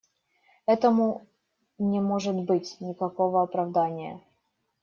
[0.65, 1.27] Этому
[1.77, 4.19] не может быть никакого оправдания.